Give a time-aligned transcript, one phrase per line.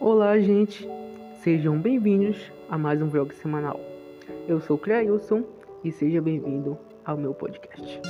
[0.00, 0.88] Olá, gente.
[1.42, 3.78] Sejam bem-vindos a mais um vlog semanal.
[4.48, 5.44] Eu sou Cleilson
[5.84, 8.00] e seja bem-vindo ao meu podcast.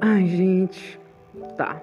[0.00, 0.98] Ai, gente.
[1.56, 1.80] Tá.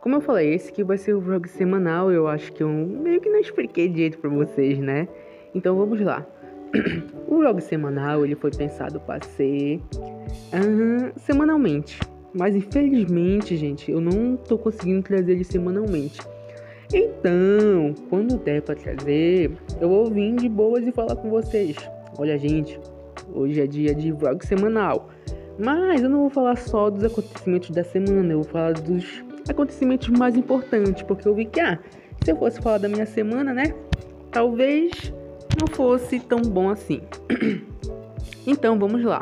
[0.00, 2.10] Como eu falei, esse aqui vai ser o vlog semanal.
[2.10, 5.06] Eu acho que eu meio que não expliquei direito pra vocês, né?
[5.54, 6.26] Então vamos lá.
[7.28, 9.82] o vlog semanal ele foi pensado para ser
[10.16, 12.00] uh, semanalmente.
[12.32, 16.18] Mas infelizmente, gente, eu não tô conseguindo trazer ele semanalmente.
[16.92, 21.76] Então, quando der pra trazer, eu vou vir de boas e falar com vocês.
[22.18, 22.80] Olha, gente,
[23.32, 25.08] hoje é dia de vlog semanal.
[25.58, 30.08] Mas eu não vou falar só dos acontecimentos da semana, eu vou falar dos acontecimentos
[30.08, 31.78] mais importantes, porque eu vi que, ah,
[32.24, 33.74] se eu fosse falar da minha semana, né?
[34.32, 35.12] Talvez
[35.60, 37.02] não fosse tão bom assim.
[38.46, 39.20] então, vamos lá.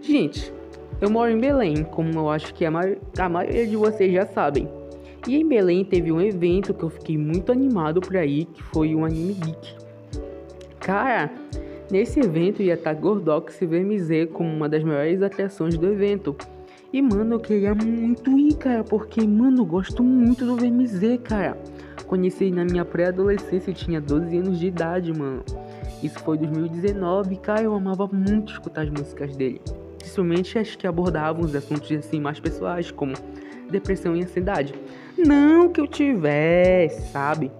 [0.00, 0.52] Gente,
[1.00, 2.82] eu moro em Belém, como eu acho que a, ma
[3.18, 4.68] a maioria de vocês já sabem.
[5.26, 8.94] E em Belém teve um evento que eu fiquei muito animado pra ir, que foi
[8.94, 9.74] o Anime Geek.
[10.80, 11.32] Cara,
[11.90, 16.36] nesse evento ia estar Gordox e VMZ como uma das maiores atrações do evento.
[16.92, 21.58] E mano, eu queria muito ir, cara, porque, mano, gosto muito do VMZ, cara.
[22.06, 25.42] Conheci na minha pré-adolescência, tinha 12 anos de idade, mano.
[26.02, 29.60] Isso foi 2019, cara, eu amava muito escutar as músicas dele
[30.04, 33.14] principalmente as que abordavam os assuntos assim mais pessoais, como
[33.70, 34.74] depressão e ansiedade.
[35.16, 37.50] Não que eu tivesse, sabe?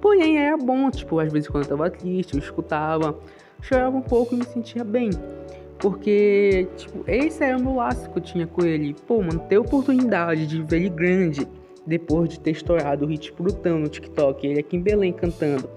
[0.00, 3.18] Porém, era bom, tipo, às vezes quando eu tava triste, eu escutava,
[3.62, 5.10] chorava um pouco e me sentia bem.
[5.78, 8.94] Porque, tipo, esse era o meu laço que eu tinha com ele.
[9.06, 11.46] Pô, mano, ter oportunidade de ver ele grande
[11.86, 15.68] depois de ter estourado o hit brutão no TikTok, ele aqui em Belém cantando.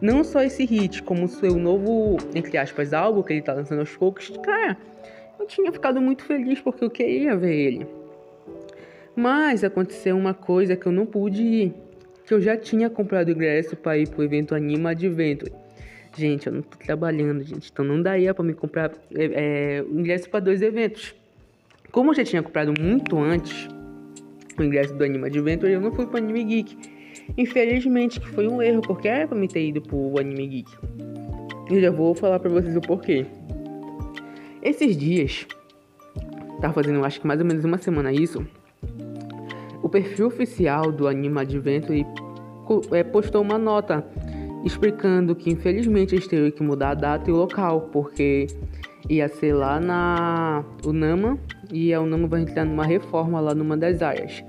[0.00, 3.80] Não só esse hit, como o seu novo, entre aspas, álbum que ele tá lançando
[3.80, 4.76] aos poucos, cara,
[5.38, 7.86] eu tinha ficado muito feliz porque eu queria ver ele.
[9.16, 11.74] Mas aconteceu uma coisa que eu não pude ir.
[12.26, 15.52] Que eu já tinha comprado ingresso para ir pro evento Anima Adventure.
[16.16, 17.70] Gente, eu não tô trabalhando, gente.
[17.72, 21.14] Então não daria para me comprar é, é, ingresso para dois eventos.
[21.90, 23.68] Como eu já tinha comprado muito antes
[24.58, 26.76] o ingresso do Anima Adventure, eu não fui pro Anime Geek.
[27.36, 30.72] Infelizmente, que foi um erro, porque era pra me ter ido pro Anime Geek.
[31.70, 33.26] Eu já vou falar pra vocês o porquê.
[34.62, 35.46] Esses dias,
[36.60, 38.46] tá fazendo acho que mais ou menos uma semana isso,
[39.86, 42.04] o perfil oficial do Anima Adventure
[42.90, 44.04] é, postou uma nota
[44.64, 48.48] explicando que infelizmente eles teriam que mudar a data e o local, porque
[49.08, 51.38] ia ser lá na Unama
[51.72, 54.42] e a Unama vai entrar numa reforma lá numa das áreas.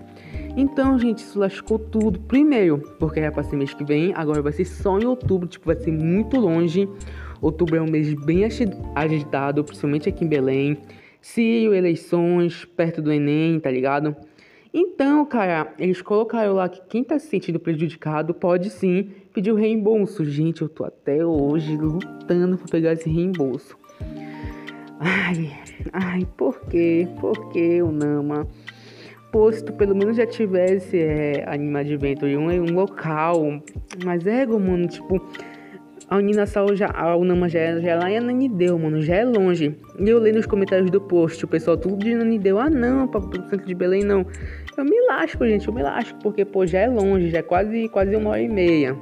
[0.56, 2.20] Então, gente, isso lascou tudo.
[2.22, 5.68] Primeiro, porque era pra ser mês que vem, agora vai ser só em outubro, tipo,
[5.68, 6.90] vai ser muito longe.
[7.40, 8.42] Outubro é um mês bem
[8.96, 10.80] agitado, principalmente aqui em Belém.
[11.22, 14.16] Cio, eleições, perto do Enem, tá ligado?
[14.80, 19.56] Então, cara, eles colocaram lá que quem tá se sentindo prejudicado pode sim pedir o
[19.56, 20.24] reembolso.
[20.24, 23.76] Gente, eu tô até hoje lutando pra pegar esse reembolso.
[25.00, 25.52] Ai,
[25.92, 27.08] ai, por quê?
[27.20, 28.48] Por que o Nama?
[29.32, 33.60] Pô, se tu pelo menos já tivesse é, Anima Adventure, um, um local.
[34.06, 35.20] Mas é, mano, tipo,
[36.10, 39.26] a Uninassal já, a Unama já, é, já é lá em Ananideu, mano, já é
[39.26, 39.76] longe.
[40.00, 43.20] E eu leio nos comentários do post, o pessoal tudo de Ananideu, ah não, para
[43.20, 44.26] o centro de Belém não.
[44.78, 47.90] Eu me lasco, gente, eu me lasco, porque, pô, já é longe, já é quase,
[47.90, 48.96] quase uma hora e meia.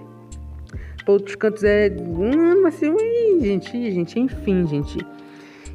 [1.04, 2.92] Pra outros cantos é, hum, assim,
[3.40, 4.98] gente, gente, enfim, gente.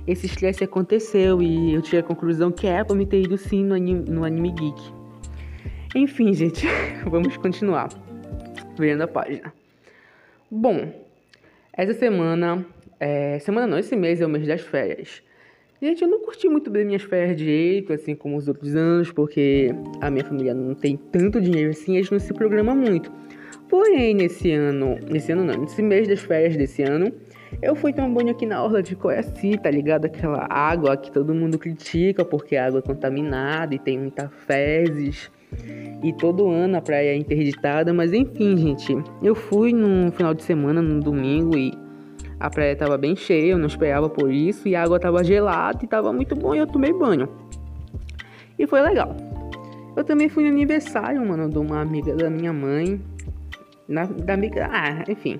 [0.06, 3.64] Esse estresse aconteceu e eu tirei a conclusão que é pra me ter ido sim
[3.64, 4.92] no anime, no anime Geek.
[5.94, 6.66] Enfim, gente,
[7.06, 7.88] vamos continuar.
[8.76, 9.52] Vendo a página.
[10.50, 10.92] Bom,
[11.82, 12.64] essa semana,
[12.98, 15.22] é, semana não, esse mês é o mês das férias.
[15.80, 19.74] Gente, eu não curti muito bem minhas férias direito, assim como os outros anos, porque
[19.98, 23.10] a minha família não tem tanto dinheiro assim, eles não se programam muito.
[23.66, 27.10] Porém, nesse ano, nesse ano não, nesse mês das férias desse ano,
[27.62, 30.04] eu fui tomar banho aqui na orla de Coraci, tá ligado?
[30.04, 35.30] Aquela água que todo mundo critica porque a água é contaminada e tem muita fezes.
[36.02, 38.96] E todo ano a praia é interditada, mas enfim, gente.
[39.22, 41.72] Eu fui no final de semana, no domingo, e
[42.38, 45.84] a praia tava bem cheia, eu não esperava por isso, e a água tava gelada
[45.84, 47.28] e tava muito bom e eu tomei banho.
[48.58, 49.14] E foi legal.
[49.94, 53.00] Eu também fui no aniversário, mano, de uma amiga da minha mãe.
[53.86, 54.68] Na, da amiga.
[54.72, 55.38] Ah, enfim.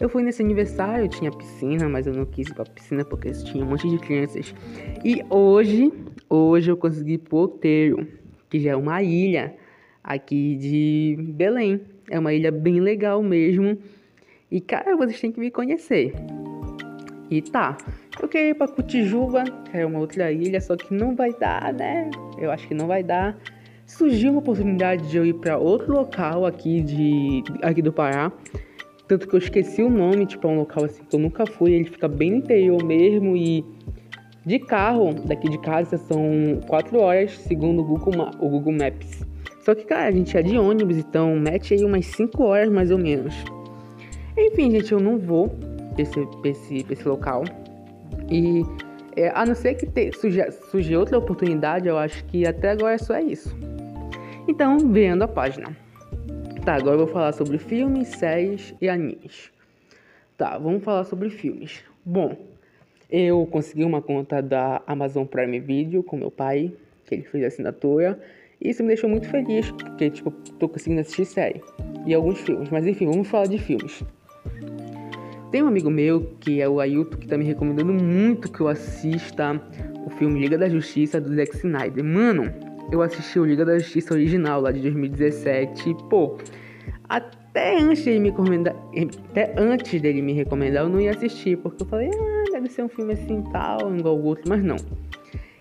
[0.00, 3.62] Eu fui nesse aniversário, tinha piscina, mas eu não quis ir pra piscina porque tinha
[3.62, 4.54] um monte de crianças.
[5.04, 5.92] E hoje,
[6.28, 8.06] hoje eu consegui outeiro
[8.50, 9.54] que já é uma ilha
[10.02, 11.80] aqui de Belém.
[12.10, 13.78] É uma ilha bem legal mesmo.
[14.50, 16.12] E, cara, vocês têm que me conhecer.
[17.30, 17.78] E tá,
[18.20, 21.72] eu queria ir pra Cutijuba, que é uma outra ilha, só que não vai dar,
[21.72, 22.10] né?
[22.36, 23.38] Eu acho que não vai dar.
[23.86, 28.32] surgiu uma oportunidade de eu ir para outro local aqui de aqui do Pará.
[29.06, 31.72] Tanto que eu esqueci o nome, tipo, é um local assim que eu nunca fui,
[31.72, 33.64] ele fica bem no interior mesmo e
[34.44, 39.26] de carro, daqui de casa são 4 horas, segundo o Google, o Google Maps.
[39.62, 42.90] Só que, cara, a gente é de ônibus, então mete aí umas 5 horas mais
[42.90, 43.34] ou menos.
[44.36, 45.48] Enfim, gente, eu não vou
[45.92, 47.44] pra esse, pra esse, pra esse local.
[48.30, 48.62] E
[49.16, 53.14] é, a não ser que surja, surja outra oportunidade, eu acho que até agora só
[53.14, 53.54] é isso.
[54.48, 55.76] Então, vendo a página.
[56.64, 59.50] Tá, agora eu vou falar sobre filmes, séries e animes.
[60.36, 61.82] Tá, vamos falar sobre filmes.
[62.04, 62.34] Bom,
[63.10, 66.72] eu consegui uma conta da Amazon Prime Video com meu pai,
[67.06, 68.18] que ele fez a assinatura.
[68.60, 71.60] E isso me deixou muito feliz, porque, tipo, tô conseguindo assistir série
[72.06, 72.68] e alguns filmes.
[72.70, 74.04] Mas enfim, vamos falar de filmes.
[75.50, 78.68] Tem um amigo meu, que é o Ailton, que tá me recomendando muito que eu
[78.68, 79.60] assista
[80.06, 82.04] o filme Liga da Justiça do Zack Snyder.
[82.04, 82.52] Mano,
[82.92, 86.38] eu assisti o Liga da Justiça original lá de 2017 e, pô,
[87.08, 88.76] até antes dele me recomendar,
[89.30, 92.39] até antes dele me recomendar, eu não ia assistir, porque eu falei, ah,
[92.70, 94.76] ser um filme assim tal, igual o outro, mas não.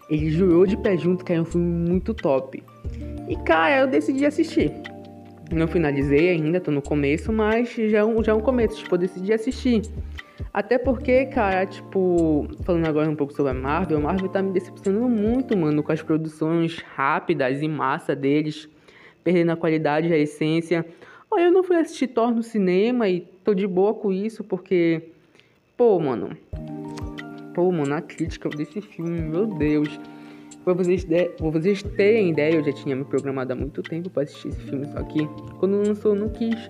[0.09, 2.63] Ele jurou de pé junto que é um filme muito top.
[3.27, 4.71] E cara, eu decidi assistir.
[5.51, 8.95] Não finalizei ainda, tô no começo, mas já é um, já é um começo, tipo,
[8.95, 9.81] eu decidi assistir.
[10.53, 14.51] Até porque, cara, tipo, falando agora um pouco sobre a Marvel, a Marvel tá me
[14.51, 18.67] decepcionando muito, mano, com as produções rápidas e massa deles,
[19.23, 20.85] perdendo a qualidade e a essência.
[21.29, 25.09] Olha, eu não fui assistir Thor no cinema e tô de boa com isso, porque,
[25.77, 26.35] pô, mano,
[27.53, 29.99] pô, mano, a crítica desse filme, meu Deus.
[30.63, 31.25] Pra vocês, de...
[31.29, 34.61] pra vocês terem ideia, eu já tinha me programado há muito tempo para assistir esse
[34.61, 35.27] filme, só que
[35.59, 36.69] quando lançou eu não quis.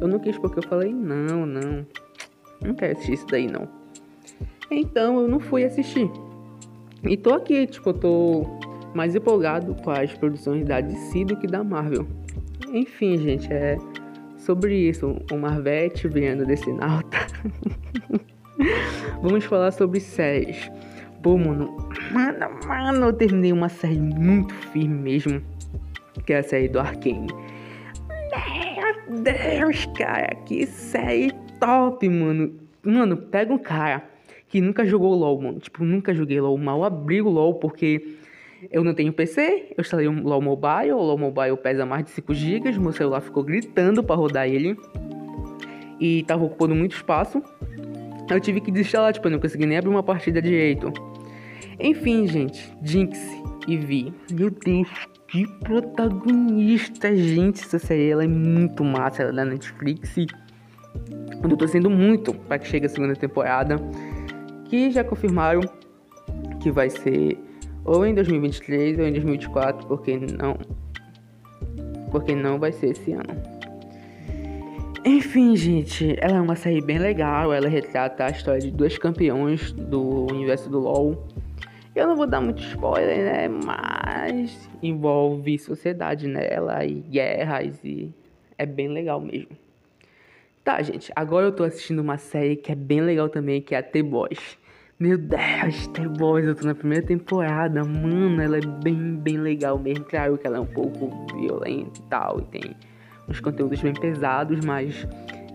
[0.00, 1.86] Eu não quis porque eu falei, não, não,
[2.62, 3.68] não quero assistir isso daí não.
[4.70, 6.10] Então eu não fui assistir.
[7.04, 8.46] E tô aqui, tipo, eu tô
[8.94, 12.06] mais empolgado com as produções da DC do que da Marvel.
[12.72, 13.76] Enfim, gente, é
[14.38, 15.16] sobre isso.
[15.30, 17.18] O Marvete virando desse nauta.
[19.22, 20.70] Vamos falar sobre séries.
[21.22, 21.76] Pô, mano,
[22.12, 25.42] mano, mano, eu terminei uma série muito firme mesmo.
[26.24, 27.28] Que é a série do Arkane.
[29.08, 32.54] Meu Deus, cara, que série top, mano.
[32.82, 34.04] Mano, pega um cara
[34.48, 35.58] que nunca jogou LOL, mano.
[35.58, 36.56] Tipo, nunca joguei LOL.
[36.56, 38.16] Mal abri o LOL porque
[38.70, 39.72] eu não tenho PC.
[39.76, 40.92] Eu instalei um LOL Mobile.
[40.92, 42.72] O LOL Mobile pesa mais de 5 GB.
[42.78, 44.76] Meu celular ficou gritando para rodar ele.
[45.98, 47.42] E tava ocupando muito espaço.
[48.28, 50.92] Eu tive que desinstalar, tipo, eu não consegui nem abrir uma partida direito.
[51.78, 53.18] Enfim, gente, Jinx
[53.68, 54.12] e Vi.
[54.32, 54.88] Meu Deus,
[55.28, 57.62] que protagonista, gente.
[57.62, 60.16] Essa série ela é muito massa, ela é da Netflix.
[60.16, 63.76] Eu tô sendo muito para que chegue a segunda temporada.
[64.64, 65.60] Que já confirmaram
[66.60, 67.38] que vai ser
[67.84, 70.56] ou em 2023 ou em 2024, porque não.
[72.10, 73.55] Porque não vai ser esse ano.
[75.08, 77.52] Enfim, gente, ela é uma série bem legal.
[77.52, 81.28] Ela retrata a história de dois campeões do universo do LoL.
[81.94, 83.46] Eu não vou dar muito spoiler, né?
[83.46, 88.12] Mas envolve sociedade nela e guerras e
[88.58, 89.56] é bem legal mesmo.
[90.64, 93.78] Tá, gente, agora eu tô assistindo uma série que é bem legal também, que é
[93.78, 94.58] a The Boys.
[94.98, 99.78] Meu Deus, The Boys, eu tô na primeira temporada, mano, ela é bem, bem legal
[99.78, 100.04] mesmo.
[100.04, 102.76] Claro que ela é um pouco violenta e tal, e tem
[103.28, 105.06] uns conteúdos bem pesados, mas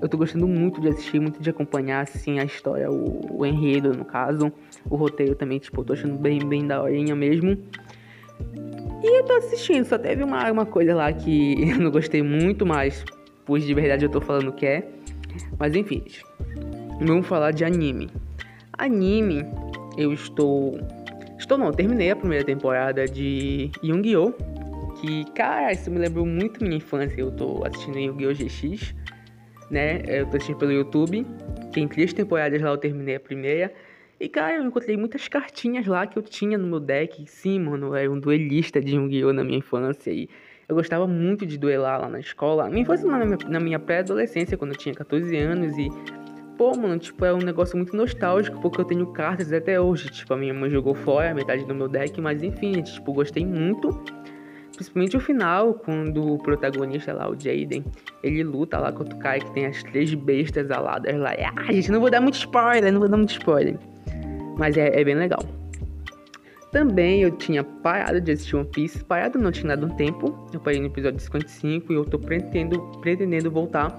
[0.02, 3.94] eu tô gostando muito de assistir, muito de acompanhar, assim, a história, o, o enredo,
[3.94, 4.52] no caso.
[4.90, 7.58] O roteiro também, tipo, eu tô achando bem, bem da horinha mesmo.
[9.04, 12.66] E eu tô assistindo, só teve uma, uma coisa lá que eu não gostei muito,
[12.66, 13.06] mas,
[13.46, 14.88] pois de verdade eu tô falando que é.
[15.60, 16.04] Mas enfim,
[17.00, 18.10] vamos falar de anime.
[18.78, 19.46] Anime,
[19.98, 20.80] eu estou...
[21.38, 24.34] Estou não, terminei a primeira temporada de Yu-Gi-Oh!
[24.92, 27.20] Que, cara, isso me lembrou muito minha infância.
[27.20, 28.34] Eu tô assistindo Yu-Gi-Oh!
[28.34, 28.96] GX,
[29.70, 30.02] né?
[30.06, 31.26] Eu tô assistindo pelo YouTube.
[31.72, 33.74] Tem três temporadas lá, eu terminei a primeira.
[34.20, 37.26] E, cara, eu encontrei muitas cartinhas lá que eu tinha no meu deck.
[37.28, 39.34] Sim, mano, eu era um duelista de Yu-Gi-Oh!
[39.34, 40.12] na minha infância.
[40.12, 40.30] E
[40.70, 42.70] eu gostava muito de duelar lá na escola.
[42.70, 45.78] Minha infância na minha, na minha pré-adolescência, quando eu tinha 14 anos.
[45.78, 45.90] E,
[46.58, 50.10] pô, mano, tipo, é um negócio muito nostálgico, porque eu tenho cartas até hoje.
[50.10, 53.90] Tipo, a minha mãe jogou fora metade do meu deck, mas enfim, tipo, gostei muito.
[54.82, 57.86] Principalmente o final, quando o protagonista lá, o Jaden,
[58.24, 61.36] ele luta lá contra o cara que tem as três bestas aladas lá.
[61.36, 63.78] E, ah, gente, não vou dar muito spoiler, não vou dar muito spoiler.
[64.58, 65.40] Mas é, é bem legal.
[66.72, 69.04] Também eu tinha parado de assistir One Piece.
[69.04, 70.48] Parado não tinha dado um tempo.
[70.52, 73.96] Eu parei no episódio 55 e eu tô pretendendo, pretendendo voltar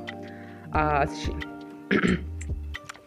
[0.73, 1.37] a assistir.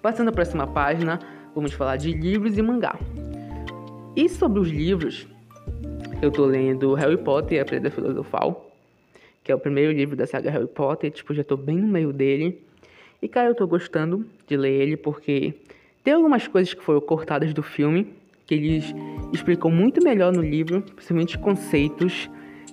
[0.01, 1.19] Passando a próxima página,
[1.53, 2.97] vamos falar de livros e mangá.
[4.15, 5.27] E sobre os livros,
[6.21, 8.71] eu tô lendo Harry Potter e a Pedra Filosofal,
[9.43, 12.13] que é o primeiro livro da saga Harry Potter, tipo, já tô bem no meio
[12.13, 12.61] dele.
[13.21, 15.53] E cara, eu tô gostando de ler ele porque
[16.03, 18.13] tem algumas coisas que foram cortadas do filme,
[18.45, 18.93] que eles
[19.33, 22.29] explicam muito melhor no livro, principalmente conceitos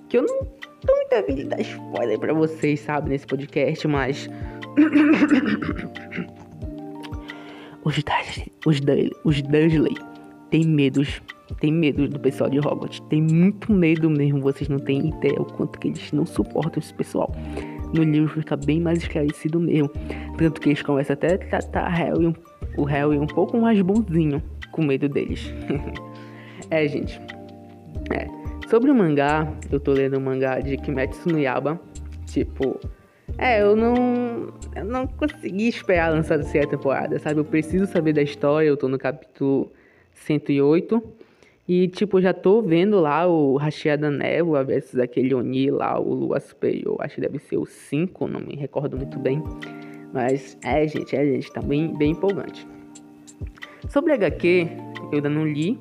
[0.07, 0.45] que eu não
[0.85, 4.29] tô muito afim de dar spoiler pra vocês, sabe, nesse podcast, mas.
[7.83, 9.41] os Dursley, os, Dursley, os
[10.53, 11.19] tem medos,
[11.59, 15.45] tem medo do pessoal de Hogwarts, tem muito medo mesmo, vocês não têm ideia o
[15.45, 17.35] quanto que eles não suportam esse pessoal.
[17.91, 19.89] No livro fica bem mais esclarecido mesmo,
[20.37, 22.31] tanto que eles começam até a tratar Harry,
[22.77, 25.51] o Harry um pouco mais bonzinho, com medo deles.
[26.69, 27.19] é, gente.
[28.11, 28.27] É.
[28.69, 31.81] Sobre o mangá, eu tô lendo o mangá de Kimetsu no Yaba.
[32.27, 32.79] Tipo,
[33.39, 34.53] é, eu não.
[34.75, 37.39] Eu não consegui esperar lançar a terceira temporada, sabe?
[37.39, 39.71] Eu preciso saber da história, eu tô no capítulo
[40.13, 41.01] 108.
[41.67, 46.39] E, tipo, já tô vendo lá o Racheada Névoa versus aquele Oni lá, o Lua
[46.39, 46.97] Superior.
[46.99, 49.41] Acho que deve ser o 5, não me recordo muito bem.
[50.13, 52.67] Mas é, gente, é, gente, tá bem, bem empolgante.
[53.89, 54.67] Sobre HQ,
[55.03, 55.79] eu ainda não li,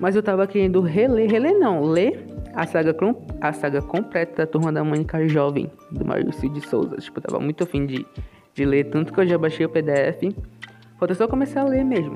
[0.00, 2.94] mas eu tava querendo reler, reler não, ler a saga,
[3.40, 6.96] a saga completa da Turma da Mônica Jovem, do Maurício de Souza.
[6.96, 8.04] Tipo, eu tava muito afim de,
[8.54, 10.34] de ler, tanto que eu já baixei o PDF.
[10.98, 12.14] Falta só começar a ler mesmo.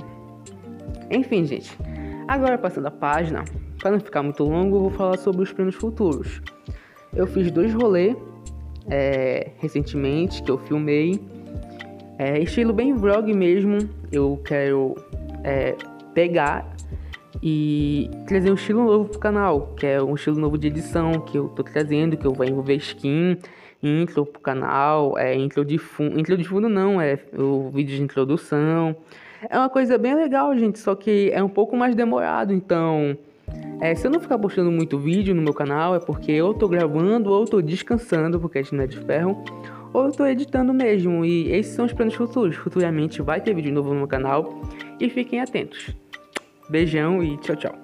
[1.10, 1.76] Enfim, gente.
[2.26, 3.44] Agora, passando a página,
[3.78, 6.40] para não ficar muito longo, eu vou falar sobre os prêmios futuros.
[7.14, 8.16] Eu fiz dois rolês
[8.88, 11.20] é, recentemente que eu filmei.
[12.18, 13.78] É, estilo bem vlog mesmo.
[14.10, 14.94] Eu quero
[15.42, 15.76] é,
[16.14, 16.74] pegar
[17.42, 21.36] e trazer um estilo novo pro canal, que é um estilo novo de edição que
[21.36, 23.36] eu tô trazendo, que eu vou envolver skin,
[23.82, 28.02] intro pro canal, é intro de fundo, intro de fundo não, é o vídeo de
[28.02, 28.96] introdução.
[29.48, 33.16] É uma coisa bem legal, gente, só que é um pouco mais demorado, então
[33.80, 36.68] é, se eu não ficar postando muito vídeo no meu canal é porque eu tô
[36.68, 39.42] gravando ou tô descansando, porque a gente não é de ferro,
[39.92, 41.24] ou eu tô editando mesmo.
[41.24, 42.56] E esses são os planos futuros.
[42.56, 44.60] Futuramente vai ter vídeo novo no meu canal
[45.00, 45.94] e fiquem atentos.
[46.68, 47.83] Beijão e tchau, tchau.